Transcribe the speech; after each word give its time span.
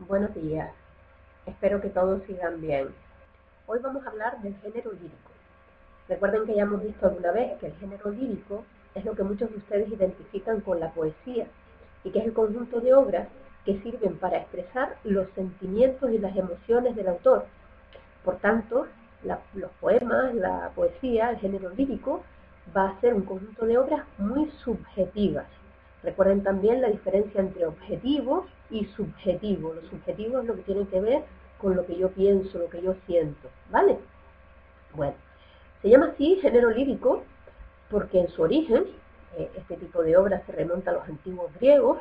Buenos 0.00 0.34
días. 0.34 0.72
Espero 1.46 1.80
que 1.80 1.88
todos 1.88 2.20
sigan 2.24 2.60
bien. 2.60 2.88
Hoy 3.68 3.78
vamos 3.80 4.04
a 4.04 4.10
hablar 4.10 4.42
del 4.42 4.56
género 4.56 4.90
lírico. 4.90 5.30
Recuerden 6.08 6.46
que 6.46 6.56
ya 6.56 6.62
hemos 6.62 6.82
visto 6.82 7.06
alguna 7.06 7.30
vez 7.30 7.56
que 7.60 7.66
el 7.66 7.74
género 7.76 8.10
lírico 8.10 8.64
es 8.96 9.04
lo 9.04 9.14
que 9.14 9.22
muchos 9.22 9.50
de 9.50 9.58
ustedes 9.58 9.88
identifican 9.88 10.62
con 10.62 10.80
la 10.80 10.90
poesía 10.90 11.46
y 12.02 12.10
que 12.10 12.18
es 12.18 12.24
el 12.24 12.32
conjunto 12.32 12.80
de 12.80 12.92
obras 12.92 13.28
que 13.64 13.80
sirven 13.82 14.18
para 14.18 14.38
expresar 14.38 14.96
los 15.04 15.28
sentimientos 15.36 16.10
y 16.10 16.18
las 16.18 16.36
emociones 16.36 16.96
del 16.96 17.06
autor. 17.06 17.46
Por 18.24 18.38
tanto, 18.38 18.88
los 19.22 19.70
poemas, 19.80 20.34
la 20.34 20.72
poesía, 20.74 21.30
el 21.30 21.38
género 21.38 21.70
lírico, 21.70 22.24
va 22.76 22.88
a 22.88 23.00
ser 23.00 23.14
un 23.14 23.22
conjunto 23.22 23.64
de 23.64 23.78
obras 23.78 24.04
muy 24.18 24.50
subjetivas. 24.64 25.46
Recuerden 26.04 26.42
también 26.42 26.82
la 26.82 26.88
diferencia 26.88 27.40
entre 27.40 27.66
objetivo 27.66 28.46
y 28.70 28.84
subjetivo. 28.84 29.72
Lo 29.72 29.82
subjetivo 29.88 30.40
es 30.40 30.46
lo 30.46 30.54
que 30.54 30.62
tiene 30.62 30.86
que 30.86 31.00
ver 31.00 31.22
con 31.58 31.74
lo 31.74 31.86
que 31.86 31.96
yo 31.96 32.10
pienso, 32.10 32.58
lo 32.58 32.68
que 32.68 32.82
yo 32.82 32.94
siento, 33.06 33.48
¿vale? 33.70 33.98
Bueno, 34.92 35.14
se 35.80 35.88
llama 35.88 36.10
así 36.12 36.36
género 36.36 36.70
lírico 36.70 37.22
porque 37.90 38.20
en 38.20 38.28
su 38.28 38.42
origen, 38.42 38.84
eh, 39.38 39.50
este 39.56 39.76
tipo 39.76 40.02
de 40.02 40.16
obra 40.16 40.42
se 40.44 40.52
remonta 40.52 40.90
a 40.90 40.94
los 40.94 41.08
antiguos 41.08 41.50
griegos, 41.58 41.98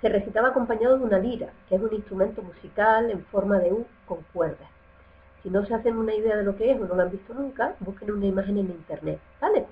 se 0.00 0.08
recitaba 0.08 0.48
acompañado 0.48 0.98
de 0.98 1.04
una 1.04 1.18
lira, 1.18 1.48
que 1.68 1.76
es 1.76 1.82
un 1.82 1.92
instrumento 1.94 2.42
musical 2.42 3.10
en 3.10 3.24
forma 3.26 3.58
de 3.58 3.72
U 3.72 3.86
con 4.06 4.18
cuerdas. 4.32 4.68
Si 5.42 5.50
no 5.50 5.66
se 5.66 5.74
hacen 5.74 5.96
una 5.96 6.14
idea 6.14 6.36
de 6.36 6.44
lo 6.44 6.56
que 6.56 6.70
es 6.70 6.80
o 6.80 6.84
no 6.86 6.94
lo 6.94 7.02
han 7.02 7.10
visto 7.10 7.34
nunca, 7.34 7.74
busquen 7.80 8.12
una 8.12 8.26
imagen 8.26 8.58
en 8.58 8.66
internet, 8.66 9.18
¿vale? 9.40 9.66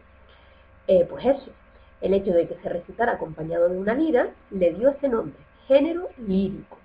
Eh, 0.88 1.06
pues 1.08 1.24
eso, 1.24 1.50
el 2.00 2.14
hecho 2.14 2.32
de 2.32 2.48
que 2.48 2.56
se 2.62 2.68
recitara 2.68 3.12
acompañado 3.12 3.68
de 3.68 3.78
una 3.78 3.94
lira 3.94 4.30
le 4.50 4.72
dio 4.72 4.90
ese 4.90 5.08
nombre, 5.08 5.38
género 5.66 6.08
lírico. 6.18 6.78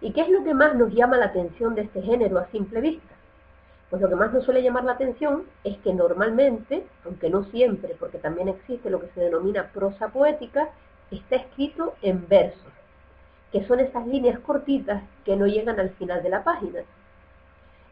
¿Y 0.00 0.12
qué 0.12 0.22
es 0.22 0.28
lo 0.28 0.42
que 0.42 0.54
más 0.54 0.74
nos 0.74 0.92
llama 0.92 1.16
la 1.16 1.26
atención 1.26 1.74
de 1.74 1.82
este 1.82 2.02
género 2.02 2.38
a 2.38 2.50
simple 2.50 2.80
vista? 2.80 3.14
Pues 3.90 4.00
lo 4.00 4.08
que 4.08 4.16
más 4.16 4.32
nos 4.32 4.44
suele 4.44 4.62
llamar 4.62 4.84
la 4.84 4.92
atención 4.92 5.44
es 5.64 5.76
que 5.78 5.92
normalmente, 5.92 6.84
aunque 7.04 7.30
no 7.30 7.44
siempre, 7.44 7.94
porque 8.00 8.18
también 8.18 8.48
existe 8.48 8.90
lo 8.90 9.00
que 9.00 9.08
se 9.14 9.20
denomina 9.20 9.70
prosa 9.72 10.08
poética, 10.08 10.70
está 11.10 11.36
escrito 11.36 11.94
en 12.02 12.26
versos, 12.26 12.72
que 13.52 13.64
son 13.66 13.80
esas 13.80 14.06
líneas 14.06 14.40
cortitas 14.40 15.02
que 15.24 15.36
no 15.36 15.46
llegan 15.46 15.78
al 15.78 15.90
final 15.90 16.22
de 16.22 16.30
la 16.30 16.42
página. 16.42 16.80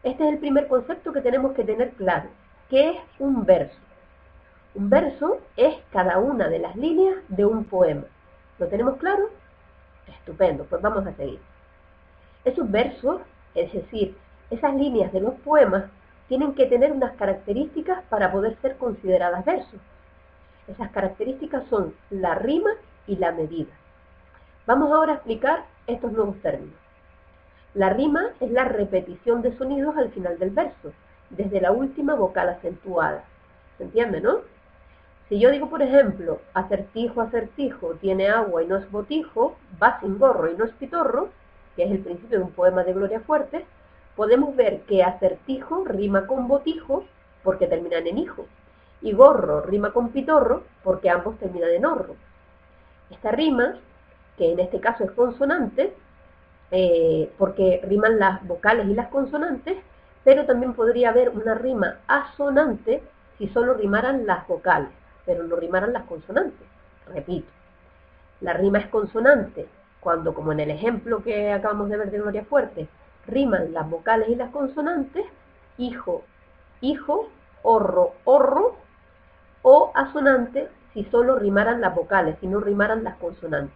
Este 0.03 0.23
es 0.27 0.33
el 0.33 0.39
primer 0.39 0.67
concepto 0.67 1.13
que 1.13 1.21
tenemos 1.21 1.53
que 1.53 1.63
tener 1.63 1.91
claro. 1.91 2.29
¿Qué 2.69 2.89
es 2.89 2.97
un 3.19 3.45
verso? 3.45 3.77
Un 4.73 4.89
verso 4.89 5.39
es 5.57 5.75
cada 5.91 6.17
una 6.17 6.47
de 6.47 6.59
las 6.59 6.75
líneas 6.77 7.17
de 7.27 7.45
un 7.45 7.65
poema. 7.65 8.05
¿Lo 8.57 8.67
tenemos 8.67 8.97
claro? 8.97 9.29
Estupendo, 10.07 10.63
pues 10.65 10.81
vamos 10.81 11.05
a 11.05 11.13
seguir. 11.13 11.39
Esos 12.45 12.71
versos, 12.71 13.21
es 13.53 13.73
decir, 13.73 14.17
esas 14.49 14.73
líneas 14.75 15.11
de 15.11 15.19
los 15.19 15.33
poemas 15.41 15.85
tienen 16.29 16.53
que 16.55 16.67
tener 16.67 16.93
unas 16.93 17.13
características 17.17 18.03
para 18.03 18.31
poder 18.31 18.55
ser 18.61 18.77
consideradas 18.77 19.43
versos. 19.43 19.79
Esas 20.67 20.89
características 20.91 21.65
son 21.69 21.93
la 22.09 22.35
rima 22.35 22.69
y 23.07 23.17
la 23.17 23.33
medida. 23.33 23.73
Vamos 24.65 24.93
ahora 24.93 25.11
a 25.11 25.15
explicar 25.15 25.65
estos 25.85 26.13
nuevos 26.13 26.37
términos. 26.41 26.75
La 27.73 27.89
rima 27.89 28.29
es 28.39 28.49
la 28.51 28.63
repetición 28.63 29.41
de 29.41 29.57
sonidos 29.57 29.97
al 29.97 30.11
final 30.11 30.39
del 30.39 30.51
verso, 30.51 30.93
desde 31.29 31.59
la 31.59 31.73
última 31.73 32.15
vocal 32.15 32.47
acentuada. 32.49 33.25
¿Se 33.77 33.83
entiende, 33.83 34.21
no? 34.21 34.39
Si 35.31 35.39
yo 35.39 35.49
digo, 35.49 35.69
por 35.69 35.81
ejemplo, 35.81 36.41
acertijo, 36.53 37.21
acertijo, 37.21 37.93
tiene 38.01 38.27
agua 38.27 38.63
y 38.63 38.67
no 38.67 38.75
es 38.75 38.91
botijo, 38.91 39.55
va 39.81 39.97
sin 40.01 40.19
gorro 40.19 40.51
y 40.51 40.57
no 40.57 40.65
es 40.65 40.73
pitorro, 40.73 41.29
que 41.77 41.83
es 41.83 41.91
el 41.91 41.99
principio 41.99 42.39
de 42.39 42.43
un 42.43 42.51
poema 42.51 42.83
de 42.83 42.91
Gloria 42.91 43.21
Fuerte, 43.21 43.65
podemos 44.17 44.53
ver 44.57 44.81
que 44.81 45.03
acertijo 45.03 45.85
rima 45.85 46.27
con 46.27 46.49
botijo 46.49 47.05
porque 47.43 47.67
terminan 47.67 48.07
en 48.07 48.17
hijo, 48.17 48.45
y 49.01 49.13
gorro 49.13 49.61
rima 49.61 49.93
con 49.93 50.09
pitorro 50.09 50.63
porque 50.83 51.09
ambos 51.09 51.39
terminan 51.39 51.69
en 51.69 51.85
horro. 51.85 52.17
Esta 53.09 53.31
rima, 53.31 53.77
que 54.37 54.51
en 54.51 54.59
este 54.59 54.81
caso 54.81 55.05
es 55.05 55.11
consonante, 55.11 55.93
eh, 56.71 57.31
porque 57.37 57.79
riman 57.87 58.19
las 58.19 58.45
vocales 58.45 58.85
y 58.89 58.95
las 58.95 59.07
consonantes, 59.07 59.77
pero 60.25 60.45
también 60.45 60.73
podría 60.73 61.11
haber 61.11 61.29
una 61.29 61.55
rima 61.55 61.99
asonante 62.05 63.01
si 63.37 63.47
solo 63.47 63.75
rimaran 63.75 64.25
las 64.25 64.45
vocales, 64.45 64.91
pero 65.25 65.43
no 65.43 65.55
rimaran 65.55 65.93
las 65.93 66.03
consonantes. 66.03 66.67
Repito, 67.07 67.47
la 68.41 68.53
rima 68.53 68.79
es 68.79 68.87
consonante 68.87 69.67
cuando, 69.99 70.33
como 70.33 70.51
en 70.51 70.59
el 70.59 70.71
ejemplo 70.71 71.23
que 71.23 71.51
acabamos 71.51 71.89
de 71.89 71.97
ver 71.97 72.11
de 72.11 72.19
Gloria 72.19 72.45
Fuerte, 72.45 72.87
riman 73.27 73.73
las 73.73 73.89
vocales 73.89 74.29
y 74.29 74.35
las 74.35 74.49
consonantes, 74.49 75.25
hijo, 75.77 76.23
hijo, 76.81 77.29
horro, 77.61 78.13
horro, 78.23 78.75
o 79.61 79.91
asonante 79.93 80.69
si 80.93 81.03
solo 81.05 81.37
rimaran 81.37 81.81
las 81.81 81.95
vocales, 81.95 82.35
si 82.41 82.47
no 82.47 82.59
rimaran 82.59 83.03
las 83.03 83.15
consonantes. 83.17 83.75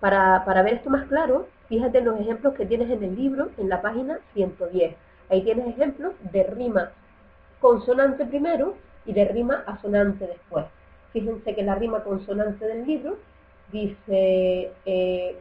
Para, 0.00 0.44
para 0.44 0.62
ver 0.62 0.74
esto 0.74 0.90
más 0.90 1.06
claro, 1.06 1.46
fíjate 1.68 1.98
en 1.98 2.06
los 2.06 2.18
ejemplos 2.18 2.54
que 2.54 2.66
tienes 2.66 2.90
en 2.90 3.04
el 3.04 3.14
libro, 3.14 3.50
en 3.58 3.68
la 3.68 3.82
página 3.82 4.18
110. 4.32 4.96
Ahí 5.28 5.42
tienes 5.42 5.68
ejemplos 5.68 6.14
de 6.32 6.42
rima 6.44 6.90
consonante 7.60 8.24
primero 8.24 8.74
y 9.06 9.12
de 9.12 9.24
rima 9.24 9.64
asonante 9.66 10.26
después. 10.26 10.66
Fíjense 11.12 11.54
que 11.54 11.62
la 11.62 11.74
rima 11.74 12.04
consonante 12.04 12.66
del 12.66 12.86
libro 12.86 13.18
dice 13.72 14.72
eh, 14.86 15.36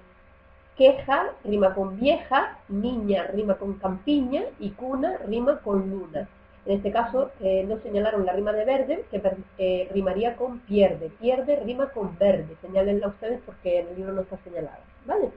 Queja 0.78 1.34
rima 1.44 1.74
con 1.74 2.00
vieja, 2.00 2.58
niña 2.70 3.28
rima 3.34 3.56
con 3.56 3.74
campiña 3.74 4.44
y 4.60 4.70
cuna 4.70 5.18
rima 5.28 5.60
con 5.60 5.90
luna. 5.90 6.28
En 6.66 6.78
este 6.78 6.92
caso 6.92 7.32
eh, 7.42 7.66
no 7.68 7.80
señalaron 7.80 8.26
la 8.26 8.32
rima 8.32 8.54
de 8.54 8.64
verde, 8.64 9.06
que 9.12 9.22
eh, 9.58 9.90
rimaría 9.92 10.36
con 10.36 10.60
pierde. 10.60 11.12
Pierde 11.20 11.58
rima 11.58 11.90
con 11.90 12.18
verde. 12.18 12.56
Señálenla 12.62 13.08
ustedes 13.08 13.42
porque 13.46 13.80
en 13.80 13.88
el 13.90 13.96
libro 13.98 14.14
no 14.14 14.22
está 14.22 14.38
señalada. 14.38 14.80
¿Vale? 15.06 15.32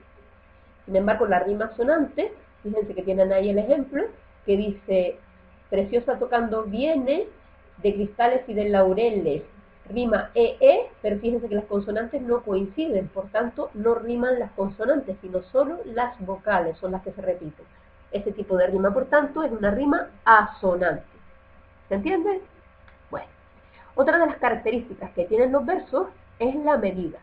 Sin 0.85 0.95
embargo, 0.95 1.25
la 1.25 1.39
rima 1.39 1.71
sonante, 1.75 2.31
fíjense 2.61 2.93
que 2.93 3.03
tienen 3.03 3.33
ahí 3.33 3.49
el 3.49 3.57
ejemplo, 3.57 4.03
que 4.45 4.57
dice, 4.57 5.17
preciosa 5.69 6.19
tocando 6.19 6.63
viene 6.63 7.27
de 7.81 7.93
cristales 7.93 8.47
y 8.47 8.53
de 8.53 8.69
laureles, 8.69 9.43
rima 9.89 10.29
EE, 10.33 10.57
e, 10.61 10.91
pero 11.01 11.19
fíjense 11.19 11.49
que 11.49 11.55
las 11.55 11.65
consonantes 11.65 12.21
no 12.21 12.41
coinciden, 12.41 13.07
por 13.09 13.27
tanto 13.29 13.69
no 13.73 13.95
riman 13.95 14.39
las 14.39 14.51
consonantes, 14.51 15.17
sino 15.21 15.41
solo 15.43 15.79
las 15.85 16.19
vocales 16.25 16.77
son 16.77 16.91
las 16.91 17.01
que 17.01 17.11
se 17.11 17.21
repiten. 17.21 17.65
Este 18.11 18.31
tipo 18.31 18.55
de 18.57 18.67
rima, 18.67 18.93
por 18.93 19.05
tanto, 19.05 19.43
es 19.43 19.51
una 19.51 19.71
rima 19.71 20.07
asonante. 20.23 21.03
¿Se 21.89 21.95
entiende? 21.95 22.41
Bueno, 23.09 23.27
otra 23.95 24.19
de 24.19 24.27
las 24.27 24.37
características 24.37 25.11
que 25.11 25.25
tienen 25.25 25.51
los 25.51 25.65
versos 25.65 26.07
es 26.39 26.55
la 26.55 26.77
medida. 26.77 27.19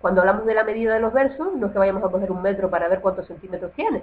Cuando 0.00 0.20
hablamos 0.20 0.44
de 0.46 0.54
la 0.54 0.64
medida 0.64 0.94
de 0.94 1.00
los 1.00 1.12
versos, 1.12 1.54
no 1.54 1.66
es 1.66 1.72
que 1.72 1.78
vayamos 1.78 2.02
a 2.02 2.08
coger 2.08 2.32
un 2.32 2.42
metro 2.42 2.68
para 2.68 2.88
ver 2.88 3.00
cuántos 3.00 3.26
centímetros 3.28 3.72
tiene, 3.72 4.02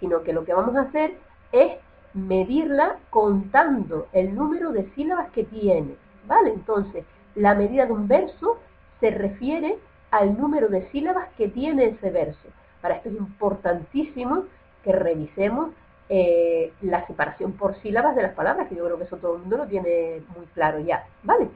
sino 0.00 0.22
que 0.22 0.32
lo 0.32 0.44
que 0.44 0.54
vamos 0.54 0.74
a 0.74 0.82
hacer 0.82 1.12
es 1.52 1.76
medirla 2.14 2.96
contando 3.10 4.08
el 4.12 4.34
número 4.34 4.72
de 4.72 4.90
sílabas 4.94 5.30
que 5.30 5.44
tiene. 5.44 5.96
¿Vale? 6.26 6.52
Entonces, 6.52 7.04
la 7.34 7.54
medida 7.54 7.86
de 7.86 7.92
un 7.92 8.06
verso 8.06 8.58
se 9.00 9.10
refiere 9.10 9.78
al 10.10 10.38
número 10.38 10.68
de 10.68 10.88
sílabas 10.90 11.28
que 11.36 11.48
tiene 11.48 11.86
ese 11.86 12.10
verso. 12.10 12.48
Para 12.80 12.96
esto 12.96 13.08
es 13.08 13.16
importantísimo 13.16 14.44
que 14.84 14.92
revisemos 14.92 15.70
eh, 16.08 16.72
la 16.82 17.06
separación 17.06 17.52
por 17.52 17.74
sílabas 17.76 18.14
de 18.14 18.22
las 18.22 18.34
palabras, 18.34 18.68
que 18.68 18.74
yo 18.74 18.84
creo 18.84 18.98
que 18.98 19.04
eso 19.04 19.16
todo 19.16 19.36
el 19.36 19.40
mundo 19.40 19.56
lo 19.56 19.66
tiene 19.66 20.22
muy 20.36 20.46
claro 20.54 20.80
ya, 20.80 21.06
¿vale? 21.22 21.48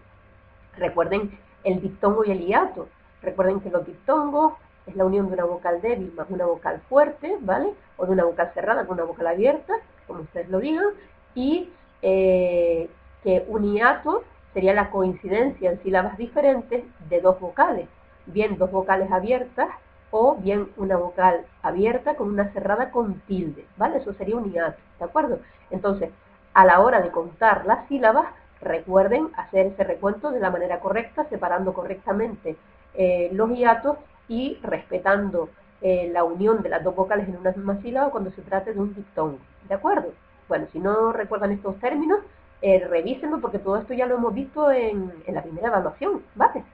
Recuerden 0.79 1.39
el 1.65 1.81
diptongo 1.81 2.25
y 2.25 2.31
el 2.31 2.47
hiato. 2.47 2.89
Recuerden 3.23 3.61
que 3.61 3.71
los 3.71 3.85
diptongos 3.85 4.55
es 4.87 4.97
la 4.97 5.05
unión 5.05 5.27
de 5.27 5.35
una 5.35 5.45
vocal 5.45 5.83
débil 5.83 6.13
más 6.17 6.31
una 6.31 6.47
vocal 6.47 6.81
fuerte, 6.89 7.37
¿vale? 7.41 7.75
O 7.97 8.07
de 8.07 8.13
una 8.13 8.25
vocal 8.25 8.51
cerrada 8.55 8.87
con 8.87 8.95
una 8.95 9.05
vocal 9.05 9.27
abierta, 9.27 9.75
como 10.07 10.21
ustedes 10.23 10.49
lo 10.49 10.61
digan, 10.61 10.87
y 11.35 11.71
eh, 12.03 12.89
que 13.23 13.45
un 13.49 13.75
hiato 13.75 14.25
sería 14.55 14.73
la 14.75 14.91
coincidencia 14.91 15.71
en 15.71 15.83
sílabas 15.83 16.17
diferentes 16.17 16.85
de 17.09 17.21
dos 17.21 17.39
vocales, 17.41 17.89
bien 18.27 18.57
dos 18.59 18.71
vocales 18.71 19.11
abiertas 19.13 19.69
o 20.11 20.37
bien 20.37 20.69
una 20.77 20.97
vocal 20.97 21.45
abierta 21.63 22.15
con 22.15 22.29
una 22.29 22.53
cerrada 22.53 22.91
con 22.91 23.21
tilde, 23.27 23.67
¿vale? 23.77 23.99
Eso 23.99 24.15
sería 24.15 24.37
un 24.37 24.51
hiato, 24.53 24.79
¿de 24.99 25.05
acuerdo? 25.05 25.41
Entonces, 25.71 26.11
a 26.55 26.65
la 26.65 26.81
hora 26.81 27.03
de 27.03 27.11
contar 27.11 27.67
las 27.67 27.87
sílabas, 27.89 28.27
recuerden 28.61 29.29
hacer 29.37 29.67
ese 29.67 29.85
recuento 29.85 30.31
de 30.31 30.41
la 30.41 30.51
manera 30.51 30.81
correcta, 30.81 31.27
separando 31.29 31.75
correctamente 31.75 32.57
eh, 32.95 33.29
los 33.33 33.51
hiatos 33.51 33.99
y 34.29 34.59
respetando 34.63 35.51
eh, 35.83 36.11
la 36.13 36.25
unión 36.25 36.63
de 36.63 36.69
las 36.69 36.83
dos 36.83 36.95
vocales 36.95 37.29
en 37.29 37.37
una 37.37 37.53
misma 37.53 37.81
sílaba 37.83 38.11
cuando 38.11 38.31
se 38.31 38.43
trate 38.43 38.73
de 38.73 38.81
un 38.81 38.95
diptongo, 38.95 39.39
¿de 39.69 39.75
acuerdo? 39.75 40.13
Bueno, 40.49 40.67
si 40.73 40.79
no 40.79 41.13
recuerdan 41.13 41.53
estos 41.53 41.79
términos, 41.81 42.21
eh, 42.63 42.87
revísenlo 42.89 43.41
porque 43.41 43.59
todo 43.59 43.77
esto 43.77 43.95
ya 43.95 44.07
lo 44.07 44.17
hemos 44.17 44.35
visto 44.35 44.71
en, 44.71 45.13
en 45.27 45.35
la 45.35 45.43
primera 45.43 45.69
evaluación, 45.69 46.23
¿vale? 46.35 46.65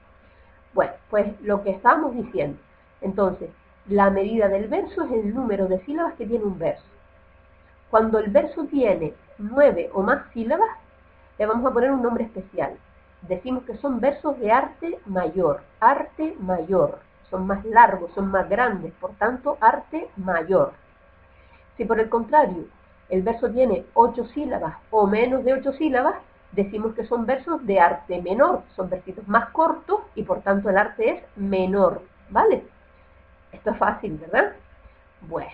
Bueno, 0.75 0.93
pues 1.11 1.41
lo 1.43 1.63
que 1.63 1.71
estábamos 1.71 2.15
diciendo. 2.15 2.59
Entonces, 3.01 3.51
la 3.89 4.11
medida 4.11 4.49
del 4.49 4.69
verso 4.69 5.03
es 5.05 5.13
el 5.13 5.35
número 5.35 5.67
de 5.67 5.85
sílabas 5.85 6.15
que 6.15 6.27
tiene 6.27 6.45
un 6.45 6.59
verso. 6.59 6.85
Cuando 7.91 8.19
el 8.19 8.31
verso 8.31 8.65
tiene 8.65 9.13
nueve 9.39 9.91
o 9.93 10.03
más 10.03 10.23
sílabas, 10.33 10.71
le 11.39 11.47
vamos 11.47 11.69
a 11.71 11.75
poner 11.75 11.91
un 11.91 12.03
nombre 12.03 12.25
especial. 12.25 12.77
Decimos 13.23 13.65
que 13.65 13.77
son 13.79 14.01
versos 14.01 14.39
de 14.39 14.51
arte 14.51 14.99
mayor, 15.07 15.63
arte 15.81 16.37
mayor. 16.39 17.01
Son 17.33 17.47
más 17.47 17.65
largos, 17.65 18.13
son 18.13 18.31
más 18.31 18.47
grandes, 18.47 18.93
por 19.01 19.13
tanto, 19.13 19.57
arte 19.59 20.07
mayor. 20.19 20.75
Si 21.79 21.87
por 21.87 21.99
el 21.99 22.11
contrario 22.11 22.67
el 23.09 23.23
verso 23.23 23.51
tiene 23.51 23.87
ocho 23.95 24.27
sílabas 24.27 24.77
o 24.91 25.07
menos 25.07 25.43
de 25.43 25.55
ocho 25.55 25.73
sílabas, 25.73 26.17
decimos 26.53 26.95
que 26.95 27.07
son 27.07 27.25
versos 27.25 27.67
de 27.67 27.81
arte 27.81 28.21
menor, 28.21 28.65
son 28.77 28.91
versitos 28.91 29.27
más 29.29 29.49
cortos 29.49 30.01
y 30.15 30.25
por 30.25 30.43
tanto 30.43 30.69
el 30.69 30.77
arte 30.77 31.09
es 31.09 31.23
menor, 31.37 32.03
¿vale? 32.29 32.67
Esto 33.51 33.71
es 33.71 33.79
fácil, 33.79 34.19
¿verdad? 34.19 34.53
Bueno, 35.23 35.53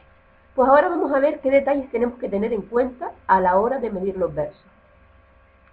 pues 0.56 0.68
ahora 0.68 0.88
vamos 0.88 1.12
a 1.12 1.20
ver 1.20 1.38
qué 1.38 1.52
detalles 1.52 1.88
tenemos 1.92 2.18
que 2.18 2.28
tener 2.28 2.52
en 2.52 2.62
cuenta 2.62 3.12
a 3.28 3.40
la 3.40 3.56
hora 3.56 3.78
de 3.78 3.90
medir 3.90 4.16
los 4.16 4.34
versos. 4.34 4.64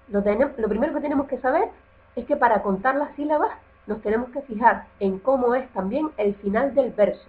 Lo, 0.09 0.19
lo 0.21 0.69
primero 0.69 0.93
que 0.93 1.01
tenemos 1.01 1.25
que 1.25 1.39
saber 1.39 1.69
es 2.15 2.27
que 2.27 2.35
para 2.35 2.61
contar 2.61 2.93
las 2.93 3.15
sílabas 3.15 3.49
nos 3.87 4.01
tenemos 4.01 4.29
que 4.29 4.41
fijar 4.41 4.87
en 4.99 5.19
cómo 5.19 5.55
es 5.55 5.67
también 5.69 6.09
el 6.17 6.35
final 6.35 6.73
del 6.73 6.91
verso. 6.91 7.27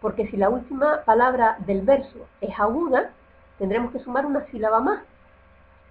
Porque 0.00 0.28
si 0.28 0.36
la 0.36 0.48
última 0.48 1.02
palabra 1.04 1.56
del 1.66 1.82
verso 1.82 2.26
es 2.40 2.58
aguda, 2.58 3.10
tendremos 3.58 3.92
que 3.92 3.98
sumar 4.00 4.26
una 4.26 4.46
sílaba 4.46 4.80
más. 4.80 5.00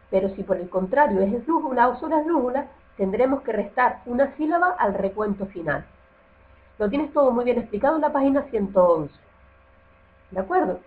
Pero 0.09 0.29
si 0.35 0.43
por 0.43 0.57
el 0.57 0.69
contrario 0.69 1.21
es 1.21 1.33
esdrújula 1.33 1.89
o 1.89 1.93
esdrújula, 1.93 2.67
tendremos 2.97 3.41
que 3.41 3.51
restar 3.51 4.01
una 4.05 4.35
sílaba 4.37 4.71
al 4.71 4.93
recuento 4.93 5.45
final. 5.47 5.85
Lo 6.77 6.89
tienes 6.89 7.11
todo 7.13 7.31
muy 7.31 7.45
bien 7.45 7.59
explicado 7.59 7.95
en 7.95 8.01
la 8.01 8.11
página 8.11 8.43
111. 8.43 9.13
¿De 10.31 10.39
acuerdo? 10.39 10.79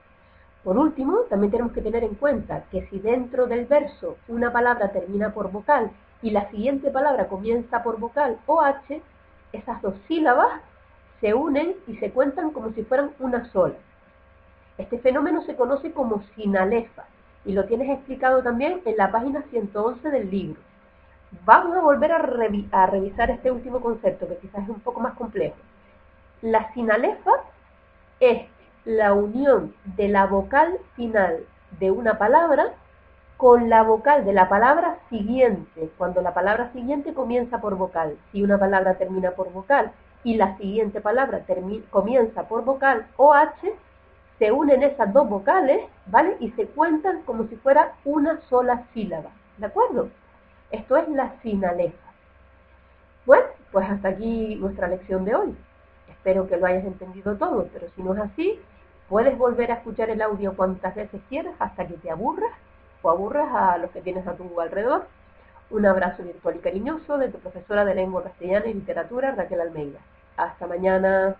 Por 0.64 0.76
último, 0.76 1.20
también 1.30 1.50
tenemos 1.50 1.72
que 1.72 1.80
tener 1.80 2.04
en 2.04 2.14
cuenta 2.14 2.64
que 2.70 2.86
si 2.88 2.98
dentro 2.98 3.46
del 3.46 3.66
verso 3.66 4.16
una 4.28 4.52
palabra 4.52 4.90
termina 4.90 5.32
por 5.32 5.50
vocal 5.50 5.90
y 6.22 6.30
la 6.30 6.50
siguiente 6.50 6.90
palabra 6.90 7.28
comienza 7.28 7.82
por 7.82 7.98
vocal 7.98 8.38
o 8.46 8.60
H, 8.60 9.00
esas 9.52 9.80
dos 9.82 9.94
sílabas 10.08 10.60
se 11.20 11.34
unen 11.34 11.76
y 11.86 11.96
se 11.96 12.10
cuentan 12.10 12.50
como 12.50 12.70
si 12.72 12.82
fueran 12.84 13.12
una 13.18 13.50
sola. 13.52 13.74
Este 14.76 14.98
fenómeno 14.98 15.42
se 15.42 15.56
conoce 15.56 15.92
como 15.92 16.22
sinalefa 16.36 17.04
y 17.44 17.52
lo 17.52 17.64
tienes 17.64 17.90
explicado 17.90 18.42
también 18.42 18.80
en 18.84 18.96
la 18.96 19.10
página 19.10 19.42
111 19.50 20.08
del 20.10 20.30
libro. 20.30 20.60
Vamos 21.44 21.76
a 21.76 21.80
volver 21.80 22.12
a, 22.12 22.18
revisar 22.86 23.30
este 23.30 23.50
último 23.50 23.80
concepto 23.80 24.28
que 24.28 24.38
quizás 24.38 24.62
es 24.62 24.68
un 24.68 24.80
poco 24.80 25.00
más 25.00 25.14
complejo. 25.14 25.56
La 26.42 26.72
sinalefa 26.72 27.32
es 28.20 28.46
la 28.84 29.12
unión 29.12 29.74
de 29.96 30.08
la 30.08 30.26
vocal 30.26 30.78
final 30.94 31.44
de 31.78 31.90
una 31.90 32.16
palabra 32.16 32.72
con 33.38 33.70
la 33.70 33.85
vocal 33.85 34.25
de 34.25 34.32
la 34.32 34.49
palabra 34.49 34.99
siguiente, 35.11 35.93
cuando 35.96 36.20
la 36.20 36.35
palabra 36.35 36.73
siguiente 36.73 37.14
comienza 37.14 37.61
por 37.61 37.76
vocal. 37.76 38.19
Si 38.32 38.43
una 38.43 38.58
palabra 38.58 38.94
termina 38.94 39.31
por 39.31 39.52
vocal 39.52 39.93
y 40.25 40.35
la 40.35 40.56
siguiente 40.56 41.00
palabra 41.00 41.43
comienza 41.90 42.49
por 42.49 42.64
vocal 42.64 43.06
o 43.17 43.32
H, 43.32 43.73
se 44.40 44.50
unen 44.50 44.82
esas 44.82 45.12
dos 45.12 45.29
vocales, 45.29 45.87
¿vale? 46.06 46.37
Y 46.40 46.50
se 46.50 46.67
cuentan 46.67 47.23
como 47.23 47.46
si 47.46 47.55
fuera 47.55 47.93
una 48.05 48.40
sola 48.49 48.82
sílaba, 48.93 49.31
¿de 49.56 49.67
acuerdo? 49.67 50.08
Esto 50.73 50.96
es 50.96 51.08
la 51.08 51.32
sinalefa. 51.40 52.08
Bueno, 53.25 53.46
pues 53.70 53.88
hasta 53.88 54.08
aquí 54.08 54.56
nuestra 54.56 54.88
lección 54.88 55.25
de 55.25 55.37
hoy. 55.37 55.56
Espero 56.08 56.49
que 56.49 56.56
lo 56.56 56.67
hayas 56.67 56.85
entendido 56.85 57.37
todo, 57.37 57.69
pero 57.73 57.87
si 57.94 58.02
no 58.02 58.14
es 58.14 58.20
así, 58.20 58.58
puedes 59.08 59.38
volver 59.38 59.70
a 59.70 59.75
escuchar 59.75 60.11
el 60.11 60.23
audio 60.23 60.56
cuantas 60.56 60.96
veces 60.96 61.20
quieras 61.29 61.55
hasta 61.61 61.87
que 61.87 61.94
te 61.94 62.11
aburras 62.11 62.50
o 63.02 63.10
aburras 63.10 63.48
a 63.54 63.78
los 63.78 63.90
que 63.90 64.00
tienes 64.00 64.26
a 64.26 64.34
tu 64.34 64.60
alrededor. 64.60 65.06
Un 65.70 65.86
abrazo 65.86 66.22
virtual 66.22 66.56
y 66.56 66.60
cariñoso 66.60 67.18
de 67.18 67.28
tu 67.28 67.38
profesora 67.38 67.84
de 67.84 67.94
lengua 67.94 68.24
castellana 68.24 68.66
y 68.66 68.74
literatura, 68.74 69.32
Raquel 69.32 69.60
Almeida. 69.60 69.98
Hasta 70.36 70.66
mañana. 70.66 71.36